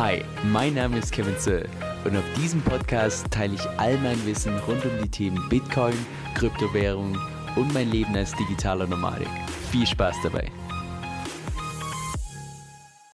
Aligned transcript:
Hi, 0.00 0.24
mein 0.44 0.72
Name 0.72 0.96
ist 0.96 1.12
Kevin 1.12 1.36
Zöll 1.36 1.68
und 2.06 2.16
auf 2.16 2.24
diesem 2.34 2.62
Podcast 2.62 3.30
teile 3.30 3.56
ich 3.56 3.68
all 3.78 3.98
mein 3.98 4.24
Wissen 4.24 4.56
rund 4.60 4.82
um 4.86 4.92
die 5.02 5.10
Themen 5.10 5.46
Bitcoin, 5.50 5.92
Kryptowährung 6.34 7.18
und 7.54 7.74
mein 7.74 7.90
Leben 7.90 8.16
als 8.16 8.34
digitaler 8.34 8.86
Nomadik. 8.86 9.28
Viel 9.70 9.86
Spaß 9.86 10.16
dabei! 10.22 10.50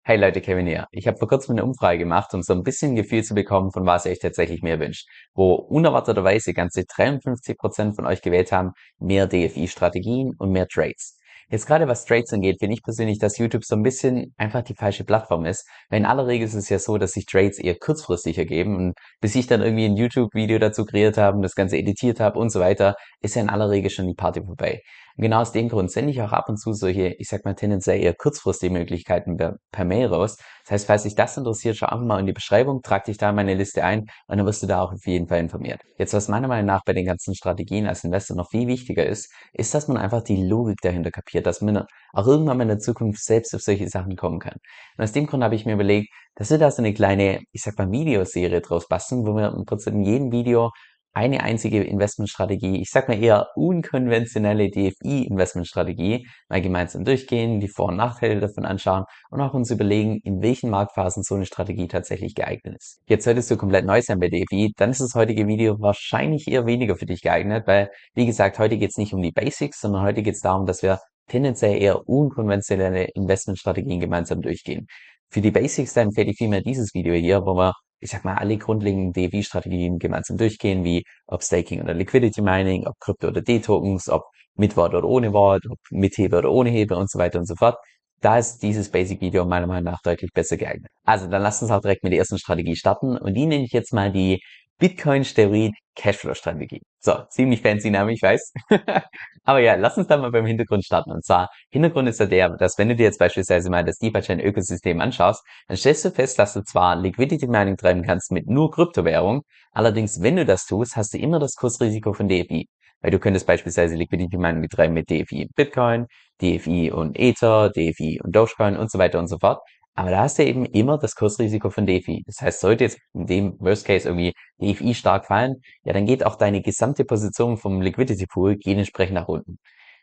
Hey 0.05 0.17
Leute, 0.17 0.41
Kevin 0.41 0.67
hier. 0.67 0.87
Ich 0.91 1.07
habe 1.07 1.19
vor 1.19 1.29
kurzem 1.29 1.53
eine 1.53 1.65
Umfrage 1.67 1.99
gemacht, 1.99 2.33
um 2.33 2.41
so 2.41 2.55
ein 2.55 2.63
bisschen 2.63 2.97
Gefühl 2.97 3.25
zu 3.25 3.35
bekommen, 3.35 3.73
von 3.73 3.85
was 3.85 4.07
ihr 4.07 4.13
euch 4.13 4.19
tatsächlich 4.19 4.63
mehr 4.63 4.81
wünscht. 4.81 5.07
Wo 5.35 5.53
unerwarteterweise 5.53 6.55
ganze 6.55 6.81
53% 6.81 7.95
von 7.95 8.07
euch 8.07 8.23
gewählt 8.23 8.53
haben, 8.53 8.73
mehr 8.99 9.27
DFI-Strategien 9.27 10.33
und 10.39 10.51
mehr 10.51 10.67
Trades. 10.67 11.20
Jetzt 11.51 11.67
gerade 11.67 11.89
was 11.89 12.05
Trades 12.05 12.33
angeht, 12.33 12.59
finde 12.61 12.75
ich 12.75 12.83
persönlich, 12.85 13.19
dass 13.19 13.37
YouTube 13.37 13.65
so 13.65 13.75
ein 13.75 13.83
bisschen 13.83 14.33
einfach 14.37 14.63
die 14.63 14.75
falsche 14.75 15.03
Plattform 15.03 15.45
ist. 15.45 15.67
Weil 15.89 15.99
in 15.99 16.07
aller 16.07 16.29
Regel 16.29 16.47
ist 16.47 16.55
es 16.55 16.69
ja 16.69 16.79
so, 16.79 16.97
dass 16.97 17.11
sich 17.11 17.27
Trades 17.27 17.59
eher 17.59 17.77
kurzfristig 17.77 18.39
ergeben. 18.39 18.77
Und 18.77 18.95
bis 19.21 19.35
ich 19.35 19.49
dann 19.49 19.61
irgendwie 19.61 19.87
ein 19.87 19.97
YouTube-Video 19.97 20.61
dazu 20.61 20.85
kreiert 20.85 21.19
habe, 21.19 21.43
das 21.43 21.57
Ganze 21.57 21.77
editiert 21.77 22.21
habe 22.21 22.39
und 22.39 22.51
so 22.51 22.61
weiter, 22.61 22.95
ist 23.21 23.35
ja 23.35 23.43
in 23.43 23.51
aller 23.51 23.69
Regel 23.69 23.91
schon 23.91 24.07
die 24.07 24.15
Party 24.15 24.45
vorbei. 24.45 24.81
Und 25.17 25.25
genau 25.25 25.41
aus 25.41 25.53
dem 25.53 25.69
Grund 25.69 25.91
sende 25.91 26.13
ich 26.13 26.23
auch 26.23 26.33
ab 26.33 26.49
und 26.49 26.57
zu 26.57 26.73
solche, 26.73 27.15
ich 27.19 27.29
sag 27.29 27.45
mal 27.45 27.55
tendenziell 27.55 28.01
eher 28.01 28.15
kurzfristige 28.15 28.73
Möglichkeiten 28.73 29.37
per, 29.37 29.57
per 29.73 29.85
Mail 29.85 30.07
raus. 30.07 30.37
Das 30.63 30.71
heißt, 30.71 30.87
falls 30.87 31.03
dich 31.03 31.15
das 31.15 31.37
interessiert, 31.37 31.77
schau 31.77 31.87
einfach 31.87 32.07
mal 32.07 32.21
in 32.21 32.27
die 32.27 32.33
Beschreibung, 32.33 32.81
trag 32.83 33.05
dich 33.05 33.19
da 33.19 33.31
in 33.31 33.37
meine 33.37 33.55
Liste 33.55 33.85
ein 33.85 34.07
und 34.29 34.39
dann 34.39 34.47
wirst 34.47 34.63
du 34.63 34.67
da 34.67 34.81
auch 34.81 34.93
auf 34.93 35.07
jeden 35.07 35.27
Fall 35.27 35.41
informiert. 35.41 35.83
Jetzt, 35.99 36.15
was 36.15 36.29
meiner 36.29 36.49
Meinung 36.49 36.67
nach 36.67 36.85
bei 36.85 36.93
den 36.93 37.05
ganzen 37.05 37.35
Strategien 37.35 37.87
als 37.87 38.05
Investor 38.05 38.37
noch 38.37 38.49
viel 38.51 38.67
wichtiger 38.67 39.05
ist, 39.05 39.31
ist, 39.53 39.75
dass 39.75 39.89
man 39.89 39.97
einfach 39.97 40.23
die 40.23 40.43
Logik 40.43 40.79
dahinter 40.81 41.11
kapiert, 41.11 41.40
dass 41.41 41.61
man 41.61 41.85
auch 42.13 42.27
irgendwann 42.27 42.57
mal 42.59 42.63
in 42.63 42.69
der 42.69 42.79
Zukunft 42.79 43.23
selbst 43.25 43.55
auf 43.55 43.61
solche 43.61 43.89
Sachen 43.89 44.17
kommen 44.17 44.39
kann. 44.39 44.57
Und 44.97 45.05
aus 45.05 45.13
dem 45.13 45.27
Grund 45.27 45.45
habe 45.45 45.55
ich 45.55 45.67
mir 45.67 45.75
überlegt, 45.75 46.09
dass 46.35 46.51
wir 46.51 46.59
da 46.59 46.71
so 46.71 46.83
eine 46.83 46.95
kleine, 46.95 47.41
ich 47.53 47.63
sag 47.63 47.79
mal, 47.79 47.91
Videoserie 47.91 48.61
draus 48.61 48.89
basteln, 48.89 49.27
wo 49.27 49.35
wir 49.35 49.53
im 49.53 49.65
Prinzip 49.65 49.93
in 49.93 50.03
jedem 50.03 50.33
Video 50.33 50.71
eine 51.13 51.43
einzige 51.43 51.83
Investmentstrategie, 51.83 52.81
ich 52.81 52.91
sag 52.91 53.09
mal 53.09 53.21
eher 53.21 53.49
unkonventionelle 53.57 54.71
DFI-Investmentstrategie, 54.71 56.27
mal 56.49 56.63
gemeinsam 56.63 57.05
durchgehen, 57.05 57.59
die 57.61 57.69
Vor- 57.69 57.89
und 57.89 57.97
Nachteile 57.97 58.39
davon 58.41 58.65
anschauen 58.65 59.05
und 59.31 59.41
auch 59.41 59.55
uns 59.55 59.71
überlegen, 59.71 60.21
in 60.23 60.41
welchen 60.41 60.71
Marktphasen 60.71 61.23
so 61.23 61.35
eine 61.35 61.47
Strategie 61.47 61.89
tatsächlich 61.89 62.35
geeignet 62.35 62.77
ist. 62.79 63.01
Jetzt 63.07 63.25
solltest 63.25 63.51
du 63.51 63.57
komplett 63.57 63.87
neu 63.87 64.01
sein 64.03 64.21
bei 64.21 64.29
DFI, 64.29 64.73
dann 64.77 64.91
ist 64.91 65.01
das 65.01 65.15
heutige 65.15 65.47
Video 65.49 65.81
wahrscheinlich 65.81 66.47
eher 66.47 66.67
weniger 66.67 66.95
für 66.97 67.07
dich 67.07 67.23
geeignet, 67.23 67.67
weil, 67.67 67.91
wie 68.15 68.27
gesagt, 68.27 68.59
heute 68.59 68.79
geht 68.79 68.91
es 68.91 68.97
nicht 68.97 69.13
um 69.13 69.23
die 69.23 69.33
Basics, 69.33 69.81
sondern 69.81 70.03
heute 70.03 70.23
geht 70.23 70.35
es 70.35 70.41
darum, 70.41 70.67
dass 70.67 70.83
wir 70.83 71.01
tendenziell 71.31 71.81
eher 71.81 72.09
unkonventionelle 72.09 73.05
Investmentstrategien 73.15 74.01
gemeinsam 74.01 74.43
durchgehen. 74.43 74.87
Für 75.31 75.41
die 75.41 75.51
Basics 75.51 75.95
dann 75.95 76.09
empfehle 76.09 76.31
ich 76.31 76.37
vielmehr 76.39 76.63
dieses 76.63 76.95
Video 76.95 77.15
hier, 77.15 77.43
wo 77.47 77.55
wir 77.57 77.73
ich 78.01 78.11
sag 78.11 78.25
mal, 78.25 78.35
alle 78.35 78.57
grundlegenden 78.57 79.13
DV-Strategien 79.13 79.99
gemeinsam 79.99 80.37
durchgehen, 80.39 80.85
wie 80.85 81.05
ob 81.27 81.43
Staking 81.43 81.83
oder 81.83 81.95
Liquidity 81.95 82.41
Mining, 82.43 82.87
ob 82.87 82.99
Krypto 82.99 83.29
oder 83.29 83.43
D-Tokens, 83.43 84.09
ob 84.09 84.23
mit 84.55 84.77
Wort 84.77 84.95
oder 84.95 85.07
ohne 85.07 85.33
Wort, 85.33 85.65
ob 85.71 85.79
mit 85.91 86.17
Hebe 86.17 86.39
oder 86.39 86.51
ohne 86.51 86.71
Hebe 86.71 86.97
und 86.97 87.11
so 87.11 87.19
weiter 87.19 87.39
und 87.39 87.47
so 87.47 87.55
fort. 87.57 87.77
Da 88.21 88.39
ist 88.39 88.63
dieses 88.63 88.91
Basic-Video 88.91 89.45
meiner 89.47 89.67
Meinung 89.67 89.85
nach 89.85 90.03
deutlich 90.03 90.31
besser 90.33 90.57
geeignet. 90.57 90.91
Also 91.05 91.27
dann 91.27 91.43
lasst 91.43 91.63
uns 91.63 91.71
auch 91.71 91.81
direkt 91.81 92.03
mit 92.03 92.13
der 92.13 92.19
ersten 92.21 92.39
Strategie 92.39 92.77
starten 92.77 93.17
und 93.17 93.35
die 93.35 93.47
nenne 93.47 93.65
ich 93.65 93.73
jetzt 93.73 93.93
mal 93.93 94.13
die 94.13 94.41
Bitcoin 94.79 95.25
Steroid 95.25 95.73
Cashflow 95.95 96.35
Strategie. 96.35 96.81
So, 97.01 97.13
ziemlich 97.31 97.61
fancy 97.63 97.91
Name, 97.91 98.13
ich 98.13 98.23
weiß. 98.23 98.53
Aber 99.45 99.61
ja, 99.61 99.75
lass 99.75 99.97
uns 99.97 100.07
da 100.07 100.17
mal 100.17 100.31
beim 100.31 100.47
Hintergrund 100.47 100.85
starten. 100.85 101.13
Und 101.13 101.25
zwar, 101.25 101.49
Hintergrund 101.71 102.09
ist 102.09 102.21
ja 102.21 102.27
der, 102.27 102.51
dass 102.57 102.77
wenn 102.79 102.89
du 102.89 102.97
dir 102.97 103.05
jetzt 103.05 103.19
beispielsweise 103.19 103.71
mal 103.71 103.85
das 103.85 103.99
DeFi-Chain 103.99 104.41
Ökosystem 104.41 105.01
anschaust, 105.01 105.43
dann 105.67 105.77
stellst 105.77 106.05
du 106.05 106.11
fest, 106.11 106.39
dass 106.39 106.53
du 106.53 106.63
zwar 106.63 106.97
Liquidity 106.97 107.47
Mining 107.47 107.77
treiben 107.77 108.03
kannst 108.03 108.33
mit 108.33 108.47
nur 108.49 108.71
Kryptowährung, 108.71 109.43
allerdings 109.73 110.21
wenn 110.23 110.37
du 110.37 110.45
das 110.45 110.67
tust, 110.67 110.97
hast 110.97 111.15
du 111.15 111.19
immer 111.19 111.39
das 111.39 111.55
Kursrisiko 111.55 112.13
von 112.13 112.29
DFI. 112.29 112.69
Weil 113.03 113.11
du 113.13 113.19
könntest 113.19 113.47
beispielsweise 113.47 113.97
Liquidity 113.97 114.37
Mining 114.37 114.61
betreiben 114.61 114.93
mit 114.93 115.09
DFI 115.09 115.45
und 115.45 115.55
Bitcoin, 115.55 116.07
DFI 116.43 116.93
und 116.93 117.19
Ether, 117.19 117.71
DFI 117.71 118.21
und 118.23 118.37
Dogecoin 118.37 118.77
und 118.77 118.91
so 118.91 118.99
weiter 118.99 119.19
und 119.19 119.29
so 119.29 119.39
fort. 119.39 119.61
Aber 120.01 120.13
da 120.13 120.23
hast 120.23 120.39
du 120.39 120.45
eben 120.47 120.65
immer 120.65 120.97
das 120.97 121.15
Kursrisiko 121.15 121.69
von 121.69 121.85
DeFi. 121.85 122.23
Das 122.25 122.41
heißt, 122.41 122.61
sollte 122.61 122.85
jetzt 122.85 122.99
in 123.13 123.27
dem 123.27 123.61
Worst 123.61 123.85
Case 123.85 124.09
irgendwie 124.09 124.33
DeFi 124.59 124.95
stark 124.95 125.27
fallen, 125.27 125.57
ja, 125.85 125.93
dann 125.93 126.07
geht 126.07 126.25
auch 126.25 126.37
deine 126.37 126.63
gesamte 126.63 127.05
Position 127.05 127.59
vom 127.59 127.83
Liquidity 127.83 128.25
Pool 128.27 128.57
gehen 128.57 128.79
entsprechend 128.79 129.17
nach 129.17 129.29
unten. 129.29 129.59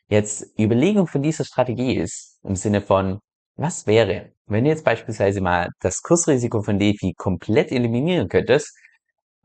Jetzt 0.08 0.54
Überlegung 0.60 1.08
von 1.08 1.24
dieser 1.24 1.46
Strategie 1.46 1.96
ist 1.96 2.40
im 2.44 2.56
Sinne 2.56 2.82
von, 2.82 3.22
was 3.56 3.88
wäre, 3.88 4.34
wenn 4.46 4.66
du 4.66 4.70
jetzt 4.70 4.86
beispielsweise 4.86 5.42
mal 5.42 5.70
das 5.80 6.04
Kursrisiko 6.04 6.62
von 6.62 6.78
DeFi 6.78 7.16
komplett 7.18 7.72
eliminieren 7.72 8.30
könntest 8.30 8.78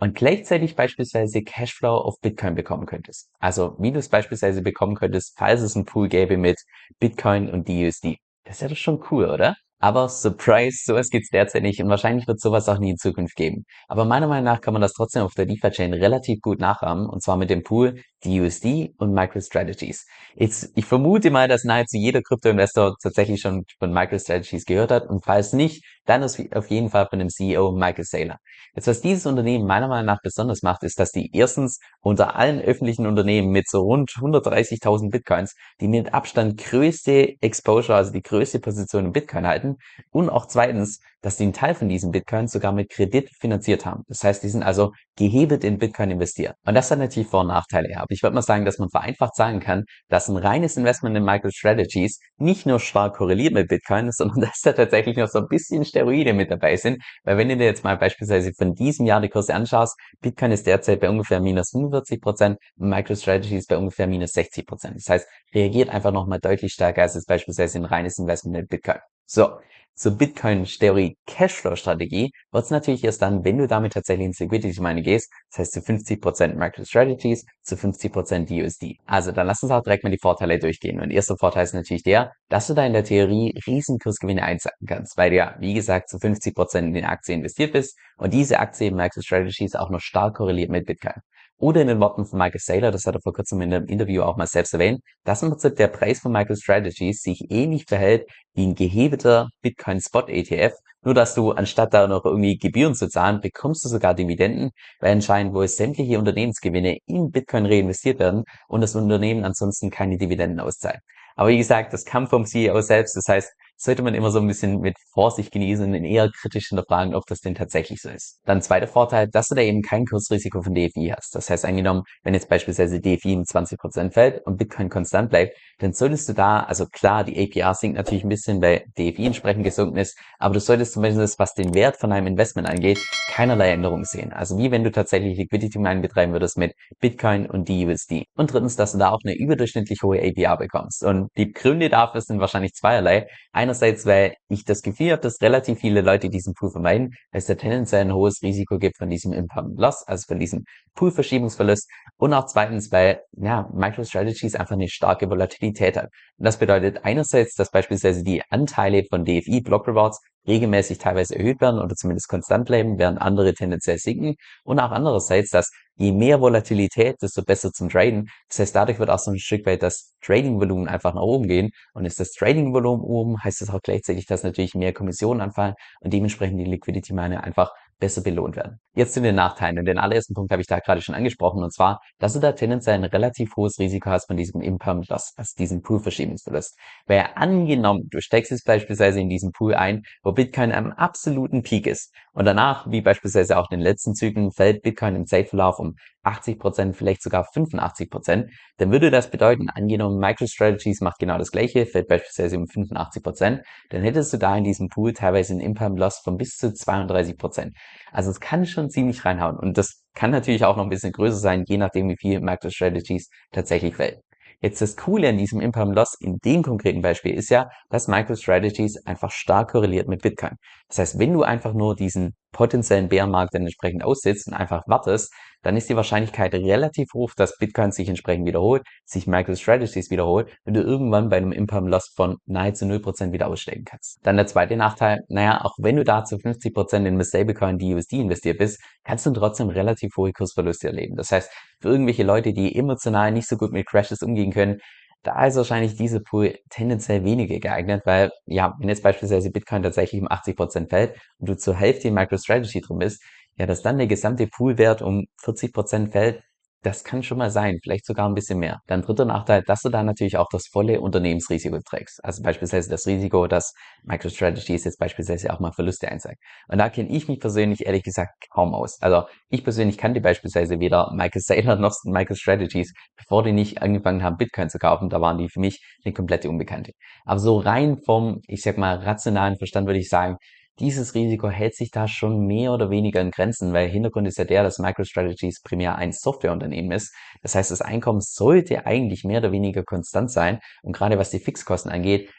und 0.00 0.14
gleichzeitig 0.14 0.76
beispielsweise 0.76 1.40
Cashflow 1.42 1.96
auf 1.96 2.20
Bitcoin 2.20 2.54
bekommen 2.56 2.84
könntest. 2.84 3.30
Also 3.38 3.74
wie 3.78 3.90
du 3.90 4.00
es 4.00 4.10
beispielsweise 4.10 4.60
bekommen 4.60 4.96
könntest, 4.96 5.32
falls 5.38 5.62
es 5.62 5.76
einen 5.76 5.86
Pool 5.86 6.10
gäbe 6.10 6.36
mit 6.36 6.60
Bitcoin 7.00 7.48
und 7.48 7.70
DUSD. 7.70 8.18
Das 8.44 8.60
ja 8.60 8.68
doch 8.68 8.76
schon 8.76 9.02
cool, 9.10 9.30
oder? 9.30 9.56
Aber 9.82 10.08
Surprise, 10.08 10.84
sowas 10.84 11.10
gibt's 11.10 11.30
derzeit 11.30 11.64
nicht 11.64 11.82
und 11.82 11.88
wahrscheinlich 11.88 12.28
wird 12.28 12.40
sowas 12.40 12.68
auch 12.68 12.78
nie 12.78 12.90
in 12.90 12.98
Zukunft 12.98 13.34
geben. 13.34 13.64
Aber 13.88 14.04
meiner 14.04 14.28
Meinung 14.28 14.44
nach 14.44 14.60
kann 14.60 14.74
man 14.74 14.80
das 14.80 14.92
trotzdem 14.92 15.22
auf 15.22 15.34
der 15.34 15.44
DeFi-Chain 15.46 15.92
relativ 15.92 16.40
gut 16.40 16.60
nachahmen 16.60 17.08
und 17.08 17.20
zwar 17.20 17.36
mit 17.36 17.50
dem 17.50 17.64
Pool 17.64 18.00
DUSD 18.24 18.94
und 18.98 19.12
MicroStrategies. 19.12 20.06
Jetzt, 20.34 20.70
ich 20.74 20.86
vermute 20.86 21.30
mal, 21.30 21.48
dass 21.48 21.64
nahezu 21.64 21.96
jeder 21.96 22.22
Krypto-Investor 22.22 22.96
tatsächlich 23.02 23.40
schon 23.40 23.64
von 23.78 23.92
MicroStrategies 23.92 24.64
gehört 24.64 24.90
hat 24.90 25.08
und 25.08 25.24
falls 25.24 25.52
nicht, 25.52 25.84
dann 26.04 26.24
auf 26.24 26.70
jeden 26.70 26.90
Fall 26.90 27.06
von 27.08 27.18
dem 27.18 27.28
CEO 27.28 27.72
Michael 27.72 28.04
Saylor. 28.04 28.38
Jetzt, 28.74 28.86
was 28.86 29.00
dieses 29.00 29.26
Unternehmen 29.26 29.66
meiner 29.66 29.88
Meinung 29.88 30.06
nach 30.06 30.20
besonders 30.22 30.62
macht, 30.62 30.82
ist, 30.82 30.98
dass 30.98 31.10
die 31.10 31.30
erstens 31.32 31.78
unter 32.00 32.36
allen 32.36 32.60
öffentlichen 32.60 33.06
Unternehmen 33.06 33.50
mit 33.50 33.68
so 33.68 33.80
rund 33.80 34.10
130.000 34.10 35.10
Bitcoins 35.10 35.54
die 35.80 35.88
mit 35.88 36.14
Abstand 36.14 36.58
größte 36.58 37.34
Exposure, 37.40 37.96
also 37.96 38.12
die 38.12 38.22
größte 38.22 38.60
Position 38.60 39.06
in 39.06 39.12
Bitcoin 39.12 39.46
halten 39.46 39.76
und 40.10 40.30
auch 40.30 40.46
zweitens, 40.46 41.00
dass 41.20 41.36
die 41.36 41.44
einen 41.44 41.52
Teil 41.52 41.74
von 41.74 41.88
diesen 41.88 42.10
Bitcoins 42.10 42.52
sogar 42.52 42.72
mit 42.72 42.90
Kredit 42.90 43.30
finanziert 43.38 43.86
haben. 43.86 44.02
Das 44.08 44.24
heißt, 44.24 44.42
die 44.42 44.48
sind 44.48 44.62
also 44.62 44.92
gehebelt 45.16 45.64
in 45.64 45.78
Bitcoin 45.78 46.10
investiert. 46.10 46.56
Und 46.64 46.74
das 46.74 46.90
hat 46.90 46.98
natürlich 46.98 47.28
Vor- 47.28 47.42
und 47.42 47.48
Nachteile. 47.48 47.96
Aber 47.96 48.11
ich 48.12 48.22
würde 48.22 48.34
mal 48.34 48.42
sagen, 48.42 48.64
dass 48.64 48.78
man 48.78 48.88
vereinfacht 48.90 49.34
sagen 49.34 49.60
kann, 49.60 49.84
dass 50.08 50.28
ein 50.28 50.36
reines 50.36 50.76
Investment 50.76 51.16
in 51.16 51.24
MicroStrategies 51.24 52.20
nicht 52.36 52.66
nur 52.66 52.80
stark 52.80 53.16
korreliert 53.16 53.54
mit 53.54 53.68
Bitcoin, 53.68 54.10
sondern 54.12 54.40
dass 54.42 54.60
da 54.62 54.72
tatsächlich 54.72 55.16
noch 55.16 55.28
so 55.28 55.40
ein 55.40 55.48
bisschen 55.48 55.84
Steroide 55.84 56.32
mit 56.32 56.50
dabei 56.50 56.76
sind. 56.76 57.02
Weil 57.24 57.38
wenn 57.38 57.48
du 57.48 57.56
dir 57.56 57.64
jetzt 57.64 57.84
mal 57.84 57.96
beispielsweise 57.96 58.52
von 58.56 58.74
diesem 58.74 59.06
Jahr 59.06 59.20
die 59.20 59.28
Kurse 59.28 59.54
anschaust, 59.54 59.98
Bitcoin 60.20 60.52
ist 60.52 60.66
derzeit 60.66 61.00
bei 61.00 61.10
ungefähr 61.10 61.40
minus 61.40 61.70
45 61.70 62.20
Prozent, 62.20 62.58
MicroStrategies 62.76 63.66
bei 63.66 63.76
ungefähr 63.76 64.06
minus 64.06 64.32
60 64.32 64.66
Prozent. 64.66 64.96
Das 64.96 65.08
heißt, 65.08 65.26
reagiert 65.54 65.90
einfach 65.90 66.12
nochmal 66.12 66.40
deutlich 66.40 66.72
stärker 66.72 67.02
als 67.02 67.14
jetzt 67.14 67.26
beispielsweise 67.26 67.78
ein 67.78 67.84
reines 67.84 68.18
Investment 68.18 68.56
in 68.56 68.66
Bitcoin. 68.66 68.98
So, 69.34 69.60
zur 69.94 70.12
Bitcoin 70.18 70.66
Steroid 70.66 71.16
Cashflow 71.26 71.74
Strategie 71.74 72.32
wird 72.50 72.64
es 72.64 72.70
natürlich 72.70 73.02
erst 73.02 73.22
dann, 73.22 73.42
wenn 73.46 73.56
du 73.56 73.66
damit 73.66 73.94
tatsächlich 73.94 74.26
ins 74.26 74.40
Liquidity 74.40 74.78
Mining 74.78 75.04
gehst, 75.04 75.32
das 75.50 75.60
heißt 75.60 75.72
zu 75.72 75.80
50% 75.80 76.56
MicroStrategies, 76.56 77.46
zu 77.62 77.76
50% 77.76 78.50
USD. 78.50 78.98
Also 79.06 79.32
dann 79.32 79.46
lass 79.46 79.62
uns 79.62 79.72
auch 79.72 79.82
direkt 79.82 80.04
mal 80.04 80.10
die 80.10 80.18
Vorteile 80.18 80.58
durchgehen. 80.58 81.00
Und 81.00 81.10
erster 81.10 81.38
Vorteil 81.38 81.64
ist 81.64 81.72
natürlich 81.72 82.02
der, 82.02 82.32
dass 82.50 82.66
du 82.66 82.74
da 82.74 82.84
in 82.84 82.92
der 82.92 83.04
Theorie 83.04 83.58
Riesenkursgewinne 83.66 84.42
einsacken 84.42 84.86
kannst, 84.86 85.16
weil 85.16 85.30
du 85.30 85.36
ja, 85.36 85.56
wie 85.60 85.72
gesagt, 85.72 86.10
zu 86.10 86.18
50% 86.18 86.78
in 86.80 86.92
den 86.92 87.06
Aktien 87.06 87.38
investiert 87.38 87.72
bist 87.72 87.98
und 88.18 88.34
diese 88.34 88.58
Aktie 88.58 88.90
MicroStrategies 88.90 89.76
auch 89.76 89.88
noch 89.88 90.00
stark 90.00 90.34
korreliert 90.34 90.68
mit 90.68 90.84
Bitcoin. 90.84 91.22
Oder 91.62 91.80
in 91.80 91.86
den 91.86 92.00
Worten 92.00 92.24
von 92.24 92.40
Michael 92.40 92.58
Saylor, 92.58 92.90
das 92.90 93.06
hat 93.06 93.14
er 93.14 93.20
vor 93.20 93.32
kurzem 93.32 93.60
in 93.60 93.72
einem 93.72 93.86
Interview 93.86 94.22
auch 94.22 94.36
mal 94.36 94.48
selbst 94.48 94.74
erwähnt, 94.74 95.00
dass 95.22 95.44
im 95.44 95.50
Prinzip 95.50 95.76
der 95.76 95.86
Preis 95.86 96.18
von 96.18 96.32
MicroStrategies 96.32 97.22
sich 97.22 97.52
ähnlich 97.52 97.84
verhält 97.86 98.28
wie 98.52 98.66
ein 98.66 98.74
gehebelter 98.74 99.48
Bitcoin 99.60 100.00
Spot 100.00 100.26
ETF, 100.26 100.72
nur 101.04 101.14
dass 101.14 101.36
du 101.36 101.52
anstatt 101.52 101.94
da 101.94 102.08
noch 102.08 102.24
irgendwie 102.24 102.58
Gebühren 102.58 102.96
zu 102.96 103.08
zahlen, 103.08 103.40
bekommst 103.40 103.84
du 103.84 103.88
sogar 103.88 104.12
Dividenden, 104.12 104.70
weil 104.98 105.12
anscheinend 105.12 105.54
wohl 105.54 105.68
sämtliche 105.68 106.18
Unternehmensgewinne 106.18 106.98
in 107.06 107.30
Bitcoin 107.30 107.66
reinvestiert 107.66 108.18
werden 108.18 108.42
und 108.66 108.80
das 108.80 108.96
Unternehmen 108.96 109.44
ansonsten 109.44 109.88
keine 109.90 110.18
Dividenden 110.18 110.58
auszahlt. 110.58 110.98
Aber 111.36 111.50
wie 111.50 111.58
gesagt, 111.58 111.92
das 111.92 112.04
kam 112.04 112.26
vom 112.26 112.44
CEO 112.44 112.80
selbst, 112.80 113.16
das 113.16 113.28
heißt, 113.28 113.52
sollte 113.82 114.02
man 114.02 114.14
immer 114.14 114.30
so 114.30 114.38
ein 114.38 114.46
bisschen 114.46 114.80
mit 114.80 114.96
Vorsicht 115.12 115.50
genießen 115.52 115.84
und 115.84 116.04
eher 116.04 116.30
kritisch 116.30 116.68
hinterfragen, 116.68 117.14
ob 117.14 117.26
das 117.26 117.40
denn 117.40 117.54
tatsächlich 117.54 118.00
so 118.00 118.08
ist. 118.08 118.38
Dann 118.44 118.62
zweiter 118.62 118.86
Vorteil, 118.86 119.28
dass 119.28 119.48
du 119.48 119.54
da 119.54 119.62
eben 119.62 119.82
kein 119.82 120.06
Kursrisiko 120.06 120.62
von 120.62 120.74
DFI 120.74 121.12
hast. 121.16 121.34
Das 121.34 121.50
heißt 121.50 121.64
angenommen, 121.64 122.02
wenn 122.22 122.34
jetzt 122.34 122.48
beispielsweise 122.48 123.00
DFI 123.00 123.34
um 123.34 123.42
20% 123.42 124.12
fällt 124.12 124.46
und 124.46 124.56
Bitcoin 124.56 124.88
konstant 124.88 125.30
bleibt, 125.30 125.56
dann 125.78 125.92
solltest 125.92 126.28
du 126.28 126.32
da, 126.32 126.60
also 126.60 126.86
klar, 126.86 127.24
die 127.24 127.36
APR 127.36 127.74
sinkt 127.74 127.96
natürlich 127.96 128.24
ein 128.24 128.28
bisschen, 128.28 128.62
weil 128.62 128.84
DFI 128.96 129.26
entsprechend 129.26 129.64
gesunken 129.64 129.96
ist, 129.96 130.16
aber 130.38 130.54
du 130.54 130.60
solltest 130.60 130.92
zumindest, 130.92 131.38
was 131.38 131.54
den 131.54 131.74
Wert 131.74 131.96
von 131.96 132.10
deinem 132.10 132.28
Investment 132.28 132.68
angeht, 132.68 133.04
keinerlei 133.26 133.70
Änderungen 133.70 134.04
sehen. 134.04 134.32
Also 134.32 134.58
wie 134.58 134.70
wenn 134.70 134.84
du 134.84 134.92
tatsächlich 134.92 135.36
Liquidity 135.36 135.78
Mining 135.78 136.02
betreiben 136.02 136.32
würdest 136.32 136.56
mit 136.56 136.74
Bitcoin 137.00 137.46
und 137.46 137.68
DUSD. 137.68 138.26
Und 138.36 138.52
drittens, 138.52 138.76
dass 138.76 138.92
du 138.92 138.98
da 138.98 139.10
auch 139.10 139.20
eine 139.24 139.34
überdurchschnittlich 139.34 140.02
hohe 140.02 140.20
APR 140.22 140.56
bekommst. 140.56 141.02
Und 141.02 141.28
die 141.36 141.52
Gründe 141.52 141.88
dafür 141.88 142.20
sind 142.20 142.40
wahrscheinlich 142.40 142.74
zweierlei. 142.74 143.26
Einer 143.52 143.71
Einerseits, 143.72 144.04
weil 144.04 144.34
ich 144.50 144.66
das 144.66 144.82
Gefühl 144.82 145.12
habe, 145.12 145.22
dass 145.22 145.40
relativ 145.40 145.78
viele 145.78 146.02
Leute 146.02 146.28
diesen 146.28 146.52
Pool 146.52 146.70
vermeiden, 146.70 147.14
weil 147.30 147.38
es 147.38 147.46
da 147.46 147.54
tendenziell 147.54 148.02
ein 148.02 148.12
hohes 148.12 148.42
Risiko 148.42 148.76
gibt 148.76 148.98
von 148.98 149.08
diesem 149.08 149.32
Impound 149.32 149.78
Loss, 149.78 150.06
also 150.06 150.26
von 150.28 150.38
diesem 150.38 150.64
Poolverschiebungsverlust. 150.94 151.88
Und 152.18 152.34
auch 152.34 152.44
zweitens, 152.44 152.92
weil 152.92 153.22
ja, 153.32 153.70
MicroStrategies 153.72 154.56
einfach 154.56 154.74
eine 154.74 154.88
starke 154.88 155.30
Volatilität 155.30 155.96
hat. 155.96 156.10
Und 156.36 156.44
das 156.44 156.58
bedeutet 156.58 157.02
einerseits, 157.04 157.54
dass 157.54 157.70
beispielsweise 157.70 158.22
die 158.22 158.42
Anteile 158.50 159.04
von 159.08 159.24
DFI 159.24 159.62
Block 159.62 159.88
Rewards 159.88 160.20
regelmäßig 160.46 160.98
teilweise 160.98 161.36
erhöht 161.36 161.60
werden 161.60 161.80
oder 161.80 161.94
zumindest 161.94 162.28
konstant 162.28 162.66
bleiben, 162.66 162.98
während 162.98 163.20
andere 163.20 163.54
tendenziell 163.54 163.98
sinken. 163.98 164.34
Und 164.64 164.80
auch 164.80 164.90
andererseits, 164.90 165.50
dass 165.50 165.70
je 165.96 166.12
mehr 166.12 166.40
Volatilität, 166.40 167.16
desto 167.22 167.42
besser 167.42 167.70
zum 167.72 167.88
Traden. 167.88 168.28
Das 168.48 168.58
heißt, 168.58 168.74
dadurch 168.74 168.98
wird 168.98 169.10
auch 169.10 169.18
so 169.18 169.30
ein 169.30 169.38
Stück 169.38 169.66
weit 169.66 169.82
das 169.82 170.14
Trading-Volumen 170.22 170.88
einfach 170.88 171.14
nach 171.14 171.22
oben 171.22 171.46
gehen. 171.46 171.70
Und 171.92 172.06
ist 172.06 172.18
das 172.18 172.32
Trading-Volumen 172.32 173.02
oben, 173.02 173.42
heißt 173.42 173.60
das 173.60 173.70
auch 173.70 173.80
gleichzeitig, 173.82 174.26
dass 174.26 174.42
natürlich 174.42 174.74
mehr 174.74 174.92
Kommissionen 174.92 175.40
anfallen 175.40 175.74
und 176.00 176.12
dementsprechend 176.12 176.58
die 176.60 176.64
Liquidity-Mine 176.64 177.44
einfach 177.44 177.72
besser 178.02 178.20
belohnt 178.20 178.56
werden. 178.56 178.80
Jetzt 178.94 179.14
zu 179.14 179.22
den 179.22 179.36
Nachteilen. 179.36 179.78
Und 179.78 179.84
den 179.84 179.96
allerersten 179.96 180.34
Punkt 180.34 180.50
habe 180.50 180.60
ich 180.60 180.66
da 180.66 180.80
gerade 180.80 181.00
schon 181.00 181.14
angesprochen. 181.14 181.62
Und 181.62 181.72
zwar, 181.72 182.00
dass 182.18 182.32
du 182.32 182.40
da 182.40 182.50
tendenziell 182.50 182.96
ein 182.96 183.04
relativ 183.04 183.54
hohes 183.56 183.78
Risiko 183.78 184.10
hast 184.10 184.26
von 184.26 184.36
diesem 184.36 184.60
Imperm 184.60 185.02
Loss, 185.08 185.32
also 185.36 185.52
diesem 185.56 185.82
Pool-Verschiebungsverlust. 185.82 186.76
Weil 187.06 187.28
angenommen, 187.36 188.08
du 188.10 188.20
steigst 188.20 188.50
jetzt 188.50 188.66
beispielsweise 188.66 189.20
in 189.20 189.28
diesen 189.28 189.52
Pool 189.52 189.74
ein, 189.74 190.02
wo 190.24 190.32
Bitcoin 190.32 190.72
am 190.72 190.90
absoluten 190.90 191.62
Peak 191.62 191.86
ist. 191.86 192.12
Und 192.34 192.46
danach, 192.46 192.90
wie 192.90 193.02
beispielsweise 193.02 193.58
auch 193.58 193.70
in 193.70 193.78
den 193.78 193.84
letzten 193.84 194.14
Zügen, 194.14 194.52
fällt 194.52 194.82
Bitcoin 194.82 195.16
im 195.16 195.26
Zeitverlauf 195.26 195.78
um 195.78 195.96
80 196.22 196.58
Prozent, 196.58 196.96
vielleicht 196.96 197.22
sogar 197.22 197.44
85 197.44 198.08
Prozent, 198.08 198.50
dann 198.78 198.90
würde 198.90 199.10
das 199.10 199.30
bedeuten, 199.30 199.68
angenommen 199.68 200.18
MicroStrategies 200.18 201.02
macht 201.02 201.18
genau 201.18 201.36
das 201.36 201.50
gleiche, 201.50 201.84
fällt 201.84 202.08
beispielsweise 202.08 202.56
um 202.56 202.66
85 202.66 203.22
Prozent, 203.22 203.62
dann 203.90 204.02
hättest 204.02 204.32
du 204.32 204.38
da 204.38 204.56
in 204.56 204.64
diesem 204.64 204.88
Pool 204.88 205.12
teilweise 205.12 205.52
einen 205.52 205.60
Imperm 205.60 205.96
Loss 205.96 206.20
von 206.24 206.38
bis 206.38 206.56
zu 206.56 206.72
32 206.72 207.36
Prozent. 207.36 207.76
Also 208.12 208.30
es 208.30 208.40
kann 208.40 208.64
schon 208.64 208.88
ziemlich 208.88 209.24
reinhauen 209.26 209.58
und 209.58 209.76
das 209.76 210.02
kann 210.14 210.30
natürlich 210.30 210.64
auch 210.64 210.76
noch 210.76 210.84
ein 210.84 210.90
bisschen 210.90 211.12
größer 211.12 211.36
sein, 211.36 211.64
je 211.66 211.76
nachdem 211.76 212.08
wie 212.08 212.16
viel 212.16 212.40
MicroStrategies 212.40 213.28
tatsächlich 213.50 213.96
fällt. 213.96 214.20
Jetzt 214.62 214.80
das 214.80 214.96
Coole 214.96 215.28
an 215.28 215.38
diesem 215.38 215.60
Imperm 215.60 215.90
Loss 215.90 216.14
in 216.20 216.38
dem 216.44 216.62
konkreten 216.62 217.02
Beispiel 217.02 217.34
ist 217.34 217.50
ja, 217.50 217.68
dass 217.90 218.06
MicroStrategies 218.06 219.04
einfach 219.06 219.32
stark 219.32 219.72
korreliert 219.72 220.06
mit 220.06 220.22
Bitcoin. 220.22 220.52
Das 220.86 221.00
heißt, 221.00 221.18
wenn 221.18 221.32
du 221.32 221.42
einfach 221.42 221.74
nur 221.74 221.96
diesen 221.96 222.36
potenziellen 222.52 223.08
Bärenmarkt 223.08 223.54
dann 223.54 223.62
entsprechend 223.62 224.04
aussitzt 224.04 224.46
und 224.46 224.54
einfach 224.54 224.84
wartest, 224.86 225.34
dann 225.62 225.76
ist 225.76 225.88
die 225.88 225.96
Wahrscheinlichkeit 225.96 226.54
relativ 226.54 227.08
hoch, 227.14 227.32
dass 227.36 227.56
Bitcoin 227.58 227.92
sich 227.92 228.08
entsprechend 228.08 228.46
wiederholt, 228.46 228.82
sich 229.04 229.26
MicroStrategies 229.26 230.10
wiederholt, 230.10 230.52
wenn 230.64 230.74
du 230.74 230.82
irgendwann 230.82 231.28
bei 231.28 231.36
einem 231.36 231.52
Imperm 231.52 231.86
Loss 231.86 232.12
von 232.14 232.38
nahezu 232.46 232.84
0% 232.84 233.32
wieder 233.32 233.46
aussteigen 233.46 233.84
kannst. 233.84 234.18
Dann 234.22 234.36
der 234.36 234.46
zweite 234.46 234.76
Nachteil, 234.76 235.20
naja, 235.28 235.64
auch 235.64 235.74
wenn 235.78 235.96
du 235.96 236.04
da 236.04 236.24
zu 236.24 236.36
50% 236.36 237.06
in 237.06 237.22
Stablecoin 237.22 237.78
DUSD 237.78 238.14
investiert 238.14 238.58
bist, 238.58 238.82
kannst 239.04 239.26
du 239.26 239.30
trotzdem 239.30 239.68
relativ 239.68 240.16
hohe 240.16 240.32
Kursverluste 240.32 240.88
erleben. 240.88 241.16
Das 241.16 241.30
heißt, 241.30 241.50
für 241.80 241.88
irgendwelche 241.88 242.22
Leute, 242.24 242.52
die 242.52 242.76
emotional 242.76 243.32
nicht 243.32 243.48
so 243.48 243.56
gut 243.56 243.72
mit 243.72 243.86
Crashes 243.86 244.22
umgehen 244.22 244.52
können, 244.52 244.78
da 245.22 245.46
ist 245.46 245.56
wahrscheinlich 245.56 245.94
diese 245.96 246.20
Pool 246.20 246.58
tendenziell 246.68 247.24
weniger 247.24 247.58
geeignet, 247.60 248.02
weil, 248.04 248.30
ja, 248.46 248.74
wenn 248.80 248.88
jetzt 248.88 249.04
beispielsweise 249.04 249.50
Bitcoin 249.50 249.82
tatsächlich 249.82 250.20
um 250.20 250.28
80% 250.28 250.88
fällt 250.88 251.16
und 251.38 251.48
du 251.48 251.56
zur 251.56 251.76
Hälfte 251.76 252.08
in 252.08 252.14
MicroStrategy 252.14 252.80
drin 252.80 252.98
bist, 252.98 253.22
ja, 253.56 253.66
dass 253.66 253.82
dann 253.82 253.98
der 253.98 254.06
gesamte 254.06 254.46
Poolwert 254.46 255.02
um 255.02 255.26
40% 255.44 256.10
fällt, 256.10 256.42
das 256.82 257.04
kann 257.04 257.22
schon 257.22 257.38
mal 257.38 257.50
sein, 257.50 257.78
vielleicht 257.82 258.04
sogar 258.04 258.28
ein 258.28 258.34
bisschen 258.34 258.58
mehr. 258.58 258.80
Dann 258.88 259.02
dritter 259.02 259.24
Nachteil, 259.24 259.62
dass 259.62 259.82
du 259.82 259.88
da 259.88 260.02
natürlich 260.02 260.36
auch 260.36 260.48
das 260.50 260.66
volle 260.66 261.00
Unternehmensrisiko 261.00 261.78
trägst. 261.88 262.18
Also 262.24 262.42
beispielsweise 262.42 262.90
das 262.90 263.06
Risiko, 263.06 263.46
dass 263.46 263.72
MicroStrategies 264.02 264.84
jetzt 264.84 264.98
beispielsweise 264.98 265.52
auch 265.52 265.60
mal 265.60 265.70
Verluste 265.72 266.08
einzeigt. 266.08 266.40
Und 266.68 266.78
da 266.78 266.88
kenne 266.88 267.08
ich 267.10 267.28
mich 267.28 267.38
persönlich 267.38 267.86
ehrlich 267.86 268.02
gesagt 268.02 268.32
kaum 268.52 268.74
aus. 268.74 269.00
Also 269.00 269.24
ich 269.48 269.62
persönlich 269.62 269.96
kannte 269.96 270.20
beispielsweise 270.20 270.80
weder 270.80 271.12
Michael 271.14 271.40
Saylor 271.40 271.76
noch 271.76 271.94
MicroStrategies, 272.04 272.92
bevor 273.16 273.44
die 273.44 273.52
nicht 273.52 273.80
angefangen 273.80 274.24
haben, 274.24 274.36
Bitcoin 274.36 274.68
zu 274.68 274.78
kaufen. 274.78 275.08
Da 275.08 275.20
waren 275.20 275.38
die 275.38 275.48
für 275.48 275.60
mich 275.60 275.80
eine 276.04 276.12
komplette 276.12 276.48
Unbekannte. 276.48 276.92
Aber 277.24 277.38
so 277.38 277.58
rein 277.58 277.98
vom, 278.04 278.40
ich 278.48 278.62
sag 278.62 278.76
mal, 278.76 278.96
rationalen 278.96 279.56
Verstand 279.56 279.86
würde 279.86 280.00
ich 280.00 280.08
sagen, 280.08 280.36
dieses 280.78 281.14
Risiko 281.14 281.48
hält 281.48 281.74
sich 281.76 281.90
da 281.90 282.08
schon 282.08 282.46
mehr 282.46 282.72
oder 282.72 282.90
weniger 282.90 283.20
in 283.20 283.30
Grenzen, 283.30 283.72
weil 283.72 283.88
Hintergrund 283.88 284.26
ist 284.26 284.38
ja 284.38 284.44
der, 284.44 284.62
dass 284.62 284.78
MicroStrategies 284.78 285.60
primär 285.62 285.96
ein 285.96 286.12
Softwareunternehmen 286.12 286.92
ist. 286.92 287.14
Das 287.42 287.54
heißt, 287.54 287.70
das 287.70 287.82
Einkommen 287.82 288.20
sollte 288.20 288.86
eigentlich 288.86 289.24
mehr 289.24 289.38
oder 289.38 289.52
weniger 289.52 289.84
konstant 289.84 290.30
sein. 290.30 290.60
Und 290.82 290.92
gerade 290.92 291.18
was 291.18 291.30
die 291.30 291.40
Fixkosten 291.40 291.92
angeht, 291.92 292.30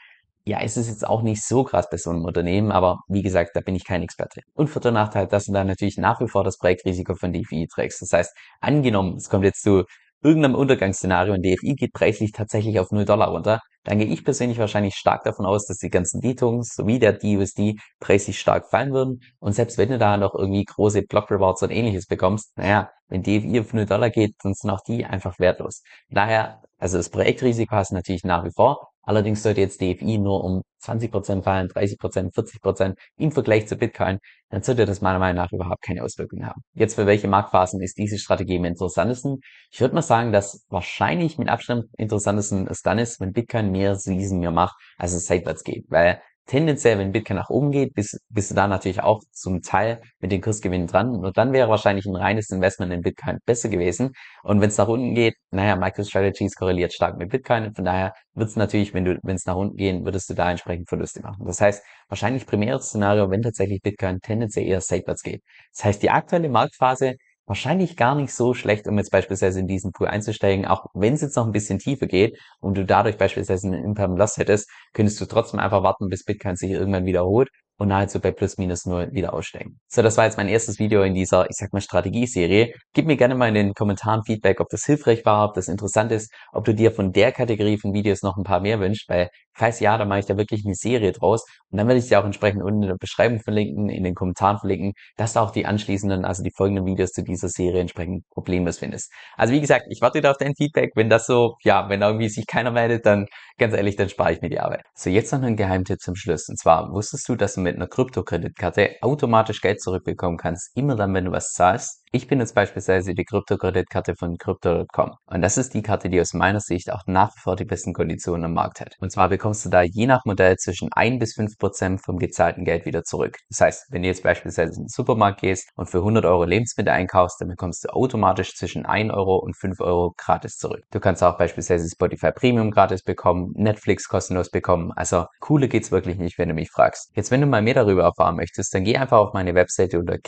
ja, 0.45 0.59
es 0.61 0.75
ist 0.75 0.89
jetzt 0.89 1.07
auch 1.07 1.21
nicht 1.21 1.41
so 1.41 1.63
krass 1.63 1.87
bei 1.89 1.97
so 1.97 2.09
einem 2.09 2.25
Unternehmen, 2.25 2.71
aber 2.71 2.99
wie 3.07 3.21
gesagt, 3.21 3.51
da 3.53 3.61
bin 3.61 3.75
ich 3.75 3.85
kein 3.85 4.03
Experte. 4.03 4.41
Und 4.53 4.69
vierter 4.69 4.91
Nachteil, 4.91 5.27
dass 5.27 5.45
du 5.45 5.53
da 5.53 5.63
natürlich 5.63 5.97
nach 5.97 6.19
wie 6.19 6.27
vor 6.27 6.43
das 6.43 6.57
Projektrisiko 6.57 7.15
von 7.15 7.31
DFI 7.31 7.67
trägst. 7.73 8.01
Das 8.01 8.11
heißt, 8.11 8.35
angenommen, 8.59 9.15
es 9.15 9.29
kommt 9.29 9.45
jetzt 9.45 9.61
zu 9.61 9.85
irgendeinem 10.21 10.55
Untergangsszenario 10.55 11.33
und 11.33 11.45
DFI 11.45 11.75
geht 11.75 11.93
preislich 11.93 12.31
tatsächlich 12.33 12.79
auf 12.79 12.91
0 12.91 13.05
Dollar 13.05 13.29
runter, 13.29 13.61
dann 13.83 13.99
gehe 13.99 14.07
ich 14.07 14.23
persönlich 14.23 14.57
wahrscheinlich 14.59 14.95
stark 14.95 15.23
davon 15.23 15.45
aus, 15.45 15.65
dass 15.65 15.77
die 15.77 15.89
ganzen 15.89 16.21
D-Tokens 16.21 16.75
sowie 16.75 16.99
der 16.99 17.13
DUSD 17.13 17.79
preislich 17.99 18.39
stark 18.39 18.69
fallen 18.69 18.93
würden. 18.93 19.21
Und 19.39 19.53
selbst 19.53 19.77
wenn 19.77 19.89
du 19.89 19.97
da 19.97 20.17
noch 20.17 20.33
irgendwie 20.35 20.63
große 20.63 21.03
Block 21.03 21.29
Rewards 21.31 21.63
und 21.63 21.71
ähnliches 21.71 22.07
bekommst, 22.07 22.57
naja, 22.57 22.89
wenn 23.07 23.23
DFI 23.23 23.59
auf 23.59 23.73
0 23.73 23.85
Dollar 23.85 24.09
geht, 24.09 24.35
dann 24.43 24.53
sind 24.53 24.69
auch 24.69 24.81
die 24.81 25.05
einfach 25.05 25.37
wertlos. 25.39 25.83
Daher, 26.09 26.61
also 26.77 26.97
das 26.97 27.09
Projektrisiko 27.09 27.75
hast 27.75 27.91
du 27.91 27.95
natürlich 27.95 28.23
nach 28.23 28.45
wie 28.45 28.51
vor, 28.51 28.92
Allerdings 29.03 29.43
sollte 29.43 29.61
jetzt 29.61 29.81
DFI 29.81 30.17
nur 30.17 30.43
um 30.43 30.63
20% 30.81 31.43
fallen, 31.43 31.67
30%, 31.67 32.33
40% 32.33 32.95
im 33.17 33.31
Vergleich 33.31 33.67
zu 33.67 33.75
Bitcoin, 33.75 34.19
dann 34.49 34.63
sollte 34.63 34.85
das 34.85 35.01
meiner 35.01 35.19
Meinung 35.19 35.43
nach 35.43 35.51
überhaupt 35.51 35.81
keine 35.81 36.03
Auswirkungen 36.03 36.45
haben. 36.45 36.61
Jetzt 36.73 36.95
für 36.95 37.05
welche 37.05 37.27
Marktphasen 37.27 37.81
ist 37.81 37.97
diese 37.97 38.17
Strategie 38.17 38.57
am 38.57 38.65
interessantesten? 38.65 39.39
Ich 39.71 39.81
würde 39.81 39.95
mal 39.95 40.01
sagen, 40.01 40.31
dass 40.31 40.65
wahrscheinlich 40.69 41.37
mit 41.37 41.49
Abstand 41.49 41.85
interessantesten 41.97 42.67
es 42.67 42.81
dann 42.81 42.99
ist, 42.99 43.19
wenn 43.19 43.33
Bitcoin 43.33 43.71
mehr 43.71 43.95
Season 43.95 44.39
mehr 44.39 44.51
macht, 44.51 44.75
als 44.97 45.13
es 45.13 45.25
seitwärts 45.25 45.63
geht. 45.63 45.85
Weil 45.89 46.21
tendenziell, 46.45 46.97
wenn 46.99 47.11
Bitcoin 47.11 47.37
nach 47.37 47.49
oben 47.49 47.71
geht, 47.71 47.93
bist, 47.93 48.19
bist 48.29 48.51
du 48.51 48.55
da 48.55 48.67
natürlich 48.67 49.01
auch 49.01 49.21
zum 49.31 49.61
Teil 49.61 50.01
mit 50.19 50.31
den 50.31 50.41
Kursgewinnen 50.41 50.87
dran. 50.87 51.15
Und 51.15 51.37
dann 51.37 51.53
wäre 51.53 51.69
wahrscheinlich 51.69 52.05
ein 52.05 52.15
reines 52.15 52.49
Investment 52.49 52.91
in 52.91 53.01
Bitcoin 53.01 53.37
besser 53.45 53.69
gewesen. 53.69 54.11
Und 54.43 54.61
wenn 54.61 54.69
es 54.69 54.77
nach 54.77 54.87
unten 54.87 55.15
geht, 55.15 55.35
naja, 55.51 55.75
MicroStrategies 55.75 56.55
korreliert 56.55 56.93
stark 56.93 57.17
mit 57.17 57.29
Bitcoin. 57.29 57.73
Von 57.73 57.85
daher 57.85 58.13
wird 58.33 58.49
es 58.49 58.55
natürlich, 58.55 58.93
wenn 58.93 59.05
du, 59.05 59.17
wenn 59.23 59.35
es 59.35 59.45
nach 59.45 59.55
unten 59.55 59.77
gehen, 59.77 60.05
würdest 60.05 60.29
du 60.29 60.33
da 60.33 60.51
entsprechend 60.51 60.89
Verluste 60.89 61.21
machen. 61.21 61.45
Das 61.45 61.61
heißt, 61.61 61.83
wahrscheinlich 62.09 62.45
primäres 62.45 62.87
Szenario, 62.87 63.29
wenn 63.29 63.41
tatsächlich 63.41 63.81
Bitcoin 63.81 64.19
tendenziell 64.21 64.65
eher 64.65 64.81
seitwärts 64.81 65.23
geht. 65.23 65.41
Das 65.75 65.85
heißt, 65.85 66.03
die 66.03 66.09
aktuelle 66.09 66.49
Marktphase 66.49 67.15
wahrscheinlich 67.45 67.97
gar 67.97 68.15
nicht 68.15 68.33
so 68.33 68.53
schlecht, 68.53 68.87
um 68.87 68.97
jetzt 68.97 69.11
beispielsweise 69.11 69.59
in 69.59 69.67
diesen 69.67 69.91
Pool 69.91 70.07
einzusteigen, 70.07 70.65
auch 70.65 70.85
wenn 70.93 71.13
es 71.13 71.21
jetzt 71.21 71.35
noch 71.35 71.45
ein 71.45 71.51
bisschen 71.51 71.79
tiefer 71.79 72.07
geht 72.07 72.37
und 72.59 72.77
du 72.77 72.85
dadurch 72.85 73.17
beispielsweise 73.17 73.67
einen 73.67 73.83
Imperm 73.83 74.15
Loss 74.17 74.37
hättest, 74.37 74.69
könntest 74.93 75.19
du 75.19 75.25
trotzdem 75.25 75.59
einfach 75.59 75.83
warten, 75.83 76.09
bis 76.09 76.23
Bitcoin 76.23 76.55
sich 76.55 76.71
irgendwann 76.71 77.05
wiederholt 77.05 77.49
und 77.77 77.87
nahezu 77.89 78.19
bei 78.19 78.31
plus 78.31 78.57
minus 78.57 78.85
null 78.85 79.09
wieder 79.11 79.33
aussteigen. 79.33 79.79
So, 79.87 80.01
das 80.01 80.17
war 80.17 80.25
jetzt 80.25 80.37
mein 80.37 80.47
erstes 80.47 80.79
Video 80.79 81.03
in 81.03 81.13
dieser, 81.13 81.49
ich 81.49 81.55
sag 81.55 81.73
mal, 81.73 81.81
Strategieserie. 81.81 82.73
Gib 82.93 83.07
mir 83.07 83.17
gerne 83.17 83.35
mal 83.35 83.47
in 83.49 83.55
den 83.55 83.73
Kommentaren 83.73 84.23
Feedback, 84.23 84.59
ob 84.59 84.69
das 84.69 84.85
hilfreich 84.85 85.25
war, 85.25 85.49
ob 85.49 85.55
das 85.55 85.67
interessant 85.67 86.11
ist, 86.11 86.31
ob 86.51 86.65
du 86.65 86.73
dir 86.73 86.91
von 86.91 87.11
der 87.11 87.31
Kategorie 87.31 87.77
von 87.77 87.93
Videos 87.93 88.21
noch 88.21 88.37
ein 88.37 88.43
paar 88.43 88.61
mehr 88.61 88.79
wünschst, 88.79 89.09
weil 89.09 89.29
falls 89.53 89.79
ja, 89.79 89.97
dann 89.97 90.07
mache 90.07 90.19
ich 90.19 90.25
da 90.25 90.37
wirklich 90.37 90.65
eine 90.65 90.75
Serie 90.75 91.11
draus 91.11 91.45
und 91.69 91.77
dann 91.77 91.87
werde 91.87 91.99
ich 91.99 92.07
dir 92.07 92.19
auch 92.19 92.25
entsprechend 92.25 92.63
unten 92.63 92.83
in 92.83 92.89
der 92.89 92.97
Beschreibung 92.97 93.39
verlinken, 93.39 93.89
in 93.89 94.03
den 94.03 94.15
Kommentaren 94.15 94.59
verlinken, 94.59 94.93
dass 95.17 95.33
du 95.33 95.39
auch 95.39 95.51
die 95.51 95.65
anschließenden, 95.65 96.25
also 96.25 96.43
die 96.43 96.51
folgenden 96.55 96.85
Videos 96.85 97.11
zu 97.11 97.23
dieser 97.23 97.49
Serie 97.49 97.81
entsprechend 97.81 98.27
problemlos 98.29 98.79
findest. 98.79 99.11
Also 99.37 99.53
wie 99.53 99.61
gesagt, 99.61 99.85
ich 99.89 100.01
warte 100.01 100.19
wieder 100.19 100.31
auf 100.31 100.37
dein 100.37 100.55
Feedback. 100.55 100.91
Wenn 100.95 101.09
das 101.09 101.25
so, 101.25 101.55
ja, 101.63 101.89
wenn 101.89 102.01
irgendwie 102.01 102.29
sich 102.29 102.45
keiner 102.47 102.71
meldet, 102.71 103.05
dann 103.05 103.25
ganz 103.57 103.73
ehrlich, 103.73 103.95
dann 103.95 104.09
spare 104.09 104.33
ich 104.33 104.41
mir 104.41 104.49
die 104.49 104.59
Arbeit. 104.59 104.83
So, 104.95 105.09
jetzt 105.09 105.31
noch 105.31 105.41
ein 105.41 105.55
Geheimtipp 105.55 105.99
zum 105.99 106.15
Schluss. 106.15 106.47
Und 106.49 106.59
zwar, 106.59 106.91
wusstest 106.91 107.27
du, 107.29 107.35
dass 107.35 107.55
du 107.55 107.61
mit 107.61 107.75
einer 107.75 107.87
Kryptokreditkarte 107.87 108.97
automatisch 109.01 109.61
Geld 109.61 109.81
zurückbekommen 109.81 110.37
kannst, 110.37 110.75
immer 110.75 110.95
dann, 110.95 111.13
wenn 111.13 111.25
du 111.25 111.31
was 111.31 111.51
zahlst? 111.51 112.02
Ich 112.15 112.27
bin 112.27 112.39
jetzt 112.39 112.53
beispielsweise 112.53 113.15
die 113.15 113.25
Kryptokreditkarte 113.25 114.13
von 114.15 114.37
Crypto.com. 114.37 115.13
Und 115.25 115.41
das 115.41 115.57
ist 115.57 115.73
die 115.73 115.81
Karte, 115.81 116.11
die 116.11 116.21
aus 116.21 116.35
meiner 116.35 116.59
Sicht 116.59 116.91
auch 116.91 117.01
nach 117.07 117.35
wie 117.35 117.39
vor 117.39 117.55
die 117.55 117.65
besten 117.65 117.91
Konditionen 117.91 118.45
am 118.45 118.53
Markt 118.53 118.81
hat. 118.81 118.93
Und 118.99 119.11
zwar 119.11 119.29
bekommst 119.29 119.65
du 119.65 119.69
da 119.69 119.81
je 119.81 120.05
nach 120.05 120.23
Modell 120.23 120.55
zwischen 120.57 120.93
1 120.93 121.17
bis 121.17 121.33
5 121.33 121.57
Prozent 121.57 122.05
vom 122.05 122.19
gezahlten 122.19 122.65
Geld 122.65 122.85
wieder 122.85 123.01
zurück. 123.01 123.39
Das 123.49 123.61
heißt, 123.61 123.85
wenn 123.89 124.03
du 124.03 124.09
jetzt 124.09 124.21
beispielsweise 124.21 124.73
in 124.73 124.83
den 124.83 124.89
Supermarkt 124.89 125.41
gehst 125.41 125.71
und 125.75 125.89
für 125.89 125.97
100 125.97 126.23
Euro 126.25 126.43
Lebensmittel 126.43 126.93
einkaufst, 126.93 127.41
dann 127.41 127.47
bekommst 127.47 127.83
du 127.83 127.89
automatisch 127.89 128.53
zwischen 128.53 128.85
1 128.85 129.11
Euro 129.11 129.37
und 129.37 129.57
5 129.57 129.79
Euro 129.79 130.13
gratis 130.15 130.57
zurück. 130.57 130.83
Du 130.91 130.99
kannst 130.99 131.23
auch 131.23 131.39
beispielsweise 131.39 131.89
Spotify 131.89 132.31
Premium 132.31 132.69
gratis 132.69 133.01
bekommen, 133.01 133.53
Netflix 133.55 134.07
kostenlos 134.07 134.51
bekommen. 134.51 134.91
Also 134.95 135.25
cooler 135.39 135.67
geht's 135.67 135.91
wirklich 135.91 136.19
nicht, 136.19 136.37
wenn 136.37 136.49
du 136.49 136.53
mich 136.53 136.69
fragst. 136.69 137.09
Jetzt, 137.15 137.31
wenn 137.31 137.41
du 137.41 137.47
mal 137.47 137.63
mehr 137.63 137.73
darüber 137.73 138.03
erfahren 138.03 138.35
möchtest, 138.35 138.71
dann 138.75 138.83
geh 138.83 138.97
einfach 138.97 139.17
auf 139.17 139.33
meine 139.33 139.55
Webseite 139.55 139.97
unter 139.97 140.19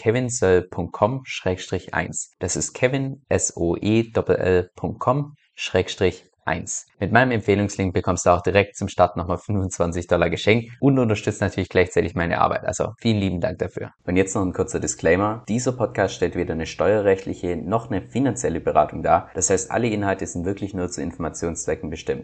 kevinsoll.com-1. 1.80 2.32
Das 2.40 2.56
ist 2.56 2.74
Kevin, 2.74 3.22
S-O-E-L.com, 3.30 5.36
Schrägstrich 5.56 6.30
1. 6.46 6.86
Mit 7.00 7.12
meinem 7.12 7.32
Empfehlungslink 7.32 7.94
bekommst 7.94 8.26
du 8.26 8.30
auch 8.30 8.42
direkt 8.42 8.76
zum 8.76 8.88
Start 8.88 9.18
nochmal 9.18 9.40
25 9.40 10.08
Dollar 10.08 10.30
geschenkt 10.30 10.72
und 10.80 11.00
unterstützt 11.00 11.42
natürlich 11.42 11.70
gleichzeitig 11.70 12.14
meine 12.14 12.40
Arbeit. 12.40 12.66
Also 12.66 12.94
vielen 13.00 13.18
lieben 13.18 13.42
Dank 13.42 13.58
dafür. 13.58 13.92
Und 14.06 14.16
jetzt 14.16 14.36
noch 14.36 14.44
ein 14.44 14.54
kurzer 14.54 14.80
Disclaimer. 14.80 15.44
Dieser 15.50 15.72
Podcast 15.72 16.14
stellt 16.14 16.36
weder 16.36 16.54
eine 16.54 16.68
steuerrechtliche 16.68 17.58
noch 17.58 17.90
eine 17.90 18.04
finanzielle 18.04 18.62
Beratung 18.62 19.02
dar. 19.02 19.30
Das 19.34 19.50
heißt, 19.50 19.72
alle 19.72 19.88
Inhalte 19.88 20.28
sind 20.28 20.46
wirklich 20.46 20.76
nur 20.76 20.90
zu 20.90 21.02
Informationszwecken 21.02 21.90
bestimmt. 21.90 22.24